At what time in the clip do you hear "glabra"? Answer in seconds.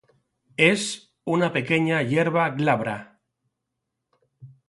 2.49-3.19